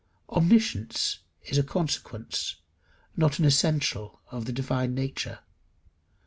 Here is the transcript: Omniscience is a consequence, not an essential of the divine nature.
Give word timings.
Omniscience 0.29 1.19
is 1.43 1.59
a 1.59 1.63
consequence, 1.63 2.55
not 3.15 3.37
an 3.37 3.45
essential 3.45 4.19
of 4.31 4.45
the 4.45 4.51
divine 4.51 4.95
nature. 4.95 5.41